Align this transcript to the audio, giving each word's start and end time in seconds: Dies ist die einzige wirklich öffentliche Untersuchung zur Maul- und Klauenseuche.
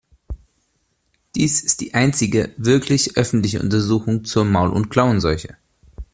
Dies 1.35 1.61
ist 1.61 1.79
die 1.79 1.93
einzige 1.93 2.55
wirklich 2.57 3.17
öffentliche 3.17 3.59
Untersuchung 3.59 4.23
zur 4.25 4.45
Maul- 4.45 4.71
und 4.73 4.89
Klauenseuche. 4.89 5.57